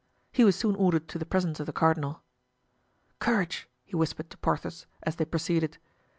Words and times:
He 0.31 0.43
was 0.43 0.55
soon 0.55 0.75
ordered 0.77 1.07
to 1.09 1.19
the 1.19 1.27
presence 1.27 1.59
of 1.59 1.67
the 1.67 1.71
cardinal. 1.71 2.23
"Courage!" 3.19 3.69
he 3.85 3.95
whispered 3.95 4.31
to 4.31 4.37
Porthos, 4.39 4.87
as 5.03 5.17
they 5.17 5.25
proceeded. 5.25 5.77